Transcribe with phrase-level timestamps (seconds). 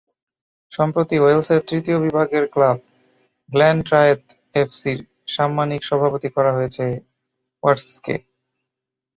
[0.71, 2.77] সম্প্রতি ওয়েলসের তৃতীয় বিভাগের ক্লাব
[3.49, 4.23] গ্ল্যানট্রায়েথ
[4.55, 4.99] এফসির
[5.27, 6.85] সাম্মানিক সভাপতি করা হয়েছে
[7.63, 8.15] ওয়াটসকে।